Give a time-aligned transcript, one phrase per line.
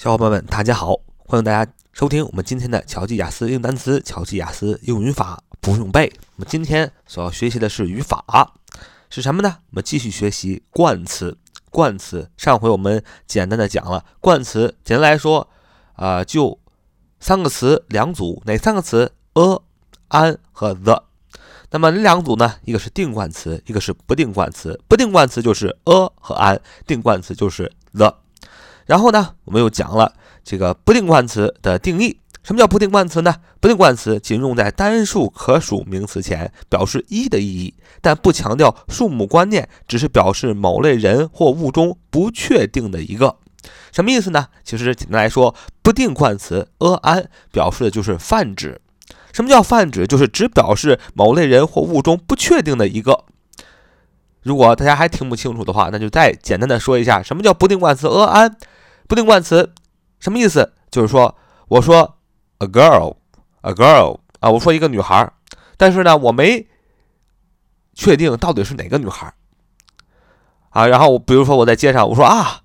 [0.00, 0.96] 小伙伴们，大家好，
[1.26, 6.10] 欢迎大家收听我们今天的乔记雅思英单词、乔记雅思英语法，不用背。
[6.36, 8.54] 我们今天所要学习的是语法，
[9.10, 9.58] 是什么呢？
[9.68, 11.36] 我们继续学习冠词。
[11.68, 15.46] 冠词，上回我们简单的讲了冠词，简单来说，
[15.96, 16.58] 啊，就
[17.20, 19.60] 三个词两组，哪三个词？a、
[20.08, 21.04] an 和 the。
[21.72, 22.54] 那么这两组呢？
[22.64, 24.80] 一个是定冠词，一个是不定冠词。
[24.88, 28.16] 不定冠词就是 a 和 an，定冠词就是 the。
[28.90, 32.18] 然后呢，我们又讲了这个不定冠词的定义。
[32.42, 33.36] 什么叫不定冠词呢？
[33.60, 43.36] 不定冠词仅用在单数可数名词前，表示一的意义，但不强调数目观念，只是表示某类人或物中不确定的一个。
[43.92, 44.48] 什么意思呢？
[44.64, 48.80] 其实简单来说，不定冠词 a an 表示的就是泛指。
[49.32, 50.04] 什么叫泛指？
[50.04, 53.26] 就是只表示某类人或物中不确定的一个。
[54.42, 58.54] 如果大家还听不清楚的话，那就再简单的说一下，什么叫不定冠词 a an。
[59.10, 59.74] 不定冠词
[60.20, 60.72] 什么意思？
[60.88, 62.16] 就是说，我说
[62.58, 65.28] a girl，a girl 啊，我说一个女孩，
[65.76, 66.64] 但是呢，我没
[67.92, 69.34] 确定到底是哪个女孩
[70.68, 70.86] 啊。
[70.86, 72.60] 然后，比如说我在街上，我说啊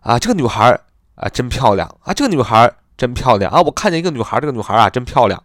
[0.00, 0.80] 啊，这个女孩
[1.14, 5.44] 啊真漂亮啊，这个女孩真漂亮啊，我看见一个女孩，这个女孩啊真漂亮。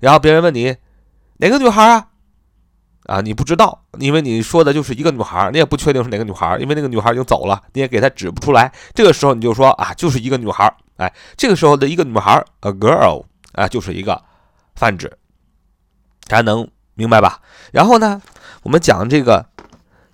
[0.00, 0.76] 然后别人问你
[1.36, 2.07] 哪个女孩啊？
[3.08, 8.70] 啊，你不知道，因为你说的就是一个女孩，你也不确定是哪个女孩，因为那个女孩已经走了，你也给她指不出来。
[8.94, 14.22] 这个时候你就说啊，就是一个女孩，哎，这个时候的一个女孩，a girl，啊，就是一个
[14.76, 15.10] 泛指，
[16.26, 17.40] 大家能明白吧？
[17.72, 18.20] 然后呢，
[18.62, 19.46] 我们讲这个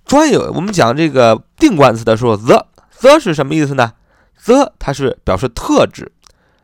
[0.04, 3.94] 专有，我们讲这个定冠词的时候，the，the 是什么意思呢
[4.44, 6.12] ？the 它是表示特指，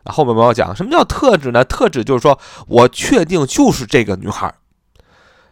[0.05, 1.65] 后面我要讲什么叫特指呢？
[1.65, 4.55] 特指就是说我确定就是这个女孩。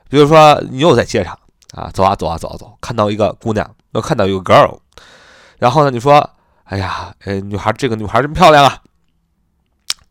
[0.09, 1.39] 比如说，你又在街上
[1.75, 4.79] 啊，走啊走啊走啊走，看到一个姑娘，又看到一个 girl，
[5.59, 6.31] 然后呢，你说，
[6.65, 8.79] 哎呀，呃，女孩，这个女孩真漂亮啊。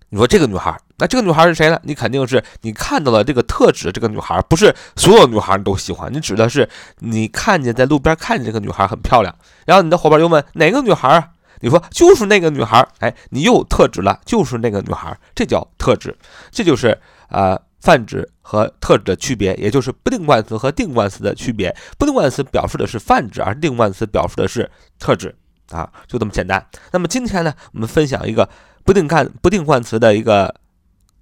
[0.09, 1.79] 你说这个女孩，那这个女孩是谁呢？
[1.83, 6.69] 你肯定是你看到了这个特指这个女孩，不是所有女孩你都喜欢，你指的是
[6.99, 9.35] 你看见在路边看见这个女孩很漂亮，
[9.65, 11.29] 然后你的伙伴又问哪个女孩啊？
[11.59, 16.15] 你说就是那个女孩，哎，你又特指了，就是那个女孩，这叫特指，
[16.51, 16.97] 这就是
[17.29, 17.59] 啊。
[17.87, 21.73] 泛指和特指的区别，也就是不定冠词和定冠词的区别。
[21.97, 25.33] 不定冠词表示的是泛指，而定冠词表示的是特指
[25.69, 26.67] 啊，就这么简单。
[26.91, 28.49] 那么今天呢，我们分享一个
[28.83, 30.53] 不定冠不定冠词的一个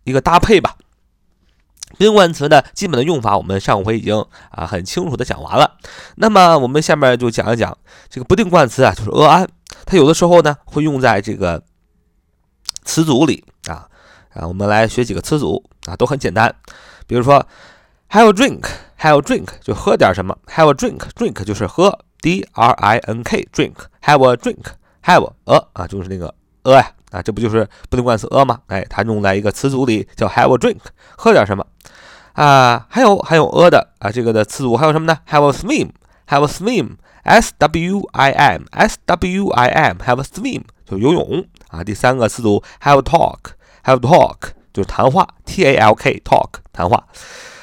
[0.05, 0.75] 一个搭配吧。
[1.91, 5.77] 不定冠词的基本的用法，我们上回已经啊很清楚的讲完了。
[6.15, 7.77] 那么我们下面就讲一讲
[8.09, 9.47] 这个不定冠词啊，就是 a an，
[9.85, 11.61] 它有的时候呢会用在这个
[12.85, 13.45] 词组里
[14.35, 14.47] 啊。
[14.47, 16.53] 我们来学几个词组啊，都很简单。
[17.07, 17.45] 比如说
[18.11, 25.67] ，have a drink，have a drink 就喝点什么，have a drink，drink 就是喝，d r i n k，drink，have a drink，have a
[25.73, 28.59] 啊就是那个 a 呀啊，这不就是不定冠词 a 吗？
[28.67, 30.79] 哎，它用在一个词组里叫 have a drink，
[31.15, 31.65] 喝点什么
[32.33, 32.85] 啊？
[32.89, 41.83] 还有还有 a 的啊，这个的词组还有什么呢？have a swim，have a swim，s w i m，s w i m，have a swim 就游泳啊。
[41.83, 43.54] 第三个词组 have a talk。
[43.84, 47.06] Have talk 就是谈话，T A L K talk 谈话。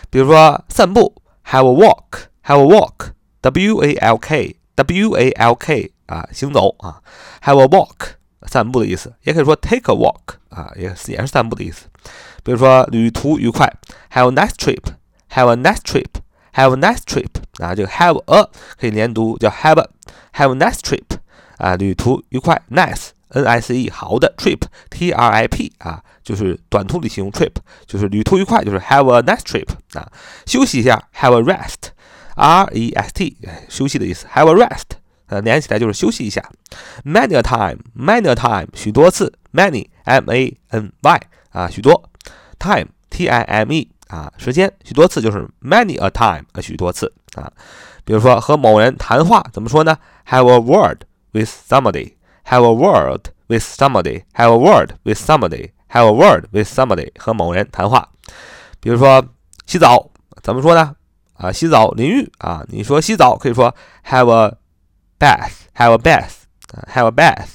[0.09, 1.13] 比如说散步，
[1.45, 7.01] Have a walk，Have a walk，W A L K W A L K 啊，行走啊，
[7.43, 8.15] Have a walk
[8.47, 11.87] 散步的意思，也可以说 Take a walk 啊，也也是散步的意思。
[12.43, 13.71] 比如说旅途愉快，
[14.11, 18.49] Have a nice trip，Have a nice trip，Have a nice trip 啊，这个 Have a
[18.79, 19.89] 可以连读，叫 Have a
[20.33, 21.17] Have a nice trip
[21.57, 23.09] 啊，旅途愉快，nice。
[23.32, 27.52] N S E 好的，trip，T R I P 啊，就是短途旅行，trip
[27.86, 30.10] 就是旅途愉快，就是 have a nice trip 啊，
[30.46, 33.36] 休息一下，have a rest，R E S T，
[33.68, 36.42] 休息的意思，have a rest，呃，连起来就是休息一下
[37.04, 41.20] ，many a time，many a time，许多次，many，M A N Y
[41.50, 42.10] 啊，许多
[42.58, 47.50] ，time，T I M E 啊，时间，许多次就是 many a time 啊，许多次啊，
[48.04, 49.96] 比如说和某人谈话怎么说呢
[50.28, 52.12] ？have a word with somebody。
[52.43, 54.23] Have a word with somebody.
[54.33, 55.71] Have a word with somebody.
[55.89, 57.11] Have a word with somebody.
[57.17, 58.09] 和某人谈话。
[58.79, 59.25] 比如说
[59.65, 60.09] 洗澡，
[60.41, 60.95] 怎么说呢？
[61.33, 62.63] 啊，洗澡淋浴啊。
[62.69, 63.75] 你说洗澡可以说
[64.05, 64.57] have a
[65.19, 65.67] bath.
[65.75, 66.31] Have a bath.
[66.93, 67.49] Have a bath.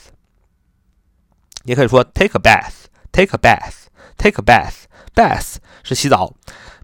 [1.65, 2.87] 也可以说 take a bath.
[3.13, 3.87] Take a bath.
[4.17, 4.85] Take a bath.
[5.15, 6.35] Bath 是洗澡。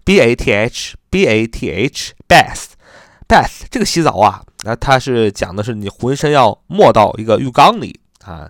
[0.03, 0.95] B A T H.
[1.09, 2.13] B A T H.
[2.27, 2.71] Bath.
[3.28, 4.42] Bath 这个洗澡啊。
[4.64, 8.48] 那它是讲的是你浑身要没到一个浴缸里啊，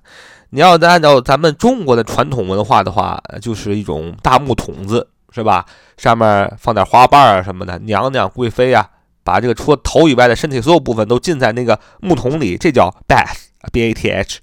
[0.51, 5.67] 你要按照咱们中国的传统文化的话，就是一种大木桶子，是吧？
[5.97, 8.89] 上面放点花瓣啊什么的，娘娘贵妃啊，
[9.25, 14.39] 把这个除了头以外的身体所有部分都浸在那个木桶里，这叫 bath，b a t h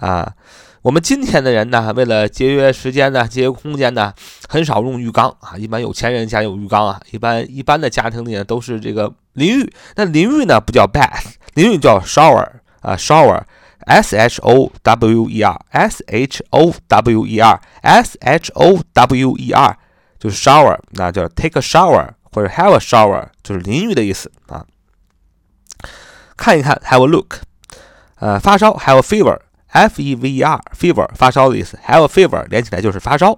[0.00, 0.32] 啊。
[0.86, 4.14] 我们今天的人呢，为了节约时间呢，节约空间呢，
[4.48, 5.56] 很少用浴缸啊。
[5.58, 9.72] 一般有钱人家有浴缸啊，一般一般的家庭里呢都是这个淋浴。
[9.96, 11.24] 那淋浴呢不叫 bath，
[11.54, 12.48] 淋浴叫 shower
[12.82, 19.52] 啊，shower，s h o w e r，s h o w e r，s h o w e
[19.52, 19.78] r
[20.20, 24.64] 就是 shower，那叫 take a shower 或者 have a shower，就是淋浴的意思啊。
[26.36, 27.38] 看一看，have a look，
[28.20, 29.40] 呃，发烧，have a fever。
[29.75, 33.37] F E V E R fever 发烧的意思，have a fever 连起来就是发烧。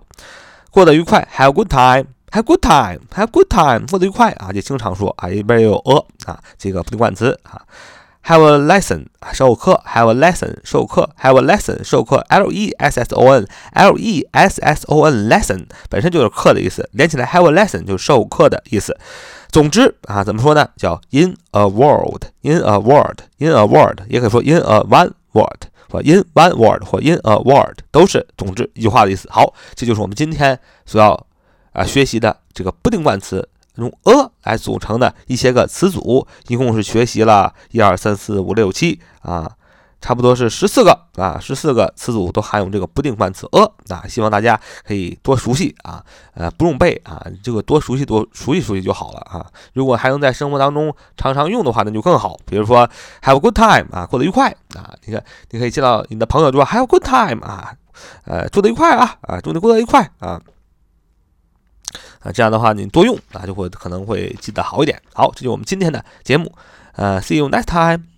[0.72, 7.62] 过得愉快，have a good time，have good time，have good time 过得愉快啊，就经常说啊，一边也有 a 啊，这个不定冠词啊。
[8.26, 14.26] Have a lesson 授课，have a lesson 授课，have a lesson 授课，L E S S O N，L E
[14.32, 18.98] S S O N lesson 本身就是课的意思，连起来 have a lesson 就是授课的意思。
[19.50, 20.70] 总之啊，怎么说呢？
[20.78, 25.68] 叫 in a word，in a word，in a word，也可以说 in a one word。
[25.89, 29.29] 或 in one word 或 in a word 都是总之一句话的意思。
[29.31, 31.27] 好，这就是我们今天所要
[31.73, 39.53] 啊学习的这个不定冠词用 a 来组成的一些个词组，一共是学习了一二三四五六七啊。
[40.01, 46.05] 差不多是十四个啊，十四个词组都含有这个不定冠词 a 啊，希望大家可以多熟悉啊，
[46.35, 49.45] 呃，不用背啊，这个多熟悉多熟悉熟悉就好了啊。
[49.73, 52.39] 如果还能在生活当中常常用的话，那就更好。
[52.47, 52.89] 比如说
[53.23, 57.75] have a good time 啊，过得愉快啊，你看你可以见到你的朋友就说 have a good time 啊，
[58.25, 60.41] 呃，住得愉快啊，啊，祝你过得愉快啊，
[62.21, 65.03] 啊，这样的话你多用啊，就会可能会记得好一点。
[65.13, 66.55] 好，这就是我们今天的节目，
[66.95, 68.18] 呃，see you next time。